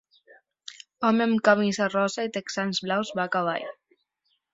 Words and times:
Home 1.09 1.25
amb 1.27 1.43
camisa 1.47 1.87
rosa 1.91 2.25
i 2.29 2.31
texans 2.39 2.81
blaus 2.87 3.13
va 3.21 3.27
a 3.29 3.31
cavall. 3.37 3.69